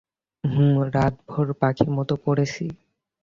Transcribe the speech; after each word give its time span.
হু, 0.43 0.63
রাতভর 0.93 1.47
পাখির 1.61 1.89
মতো 1.97 2.13
পড়েছি। 2.25 2.65